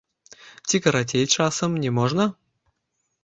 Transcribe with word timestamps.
Ці 0.69 0.79
карацей, 0.85 1.25
часам, 1.41 1.75
не 1.83 1.91
можна? 1.97 2.25